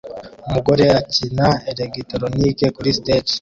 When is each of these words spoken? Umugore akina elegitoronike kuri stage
Umugore 0.47 0.85
akina 0.99 1.47
elegitoronike 1.71 2.65
kuri 2.75 2.89
stage 2.99 3.29